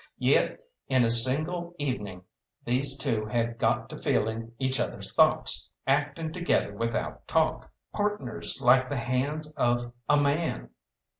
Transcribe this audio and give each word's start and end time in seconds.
Yet 0.17 0.59
in 0.87 1.03
a 1.03 1.11
single 1.11 1.75
evening 1.77 2.23
these 2.65 2.97
two 2.97 3.23
had 3.27 3.59
got 3.59 3.87
to 3.91 4.01
feeling 4.01 4.51
each 4.57 4.79
other's 4.79 5.13
thoughts, 5.13 5.69
acting 5.85 6.33
together 6.33 6.73
without 6.75 7.27
talk, 7.27 7.69
partners 7.93 8.59
like 8.63 8.89
the 8.89 8.97
hands 8.97 9.53
of 9.53 9.93
a 10.09 10.17
man. 10.17 10.71